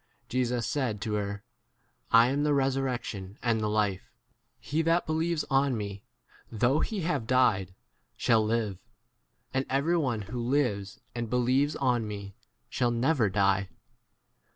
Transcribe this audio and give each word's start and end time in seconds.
Jesns 0.31 0.63
said 0.65 0.99
to 1.01 1.13
her, 1.13 1.43
I' 2.11 2.29
am 2.31 2.41
the 2.41 2.55
resurrection 2.55 3.37
and 3.43 3.61
the 3.61 3.69
life: 3.69 4.09
he 4.59 4.81
that 4.81 5.05
believes 5.05 5.45
on 5.51 5.77
me, 5.77 6.01
though 6.51 6.79
he 6.79 7.01
have 7.01 7.27
died, 7.27 7.75
shall 8.17 8.43
live 8.43 8.77
j 8.77 8.79
26 9.51 9.51
and 9.53 9.65
every 9.69 9.97
one 9.97 10.21
who 10.23 10.41
lives 10.41 10.99
and 11.13 11.29
be 11.29 11.37
lieves 11.37 11.75
on 11.75 12.07
me 12.07 12.33
shall 12.67 12.89
never 12.89 13.29
die. 13.29 13.69